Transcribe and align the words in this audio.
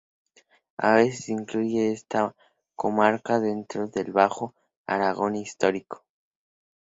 A 0.79 0.95
veces 0.95 1.25
se 1.25 1.31
incluye 1.31 1.91
esta 1.91 2.35
comarca 2.73 3.39
dentro 3.39 3.85
del 3.85 4.11
Bajo 4.11 4.55
Aragón 4.87 5.35
Histórico. 5.35 6.03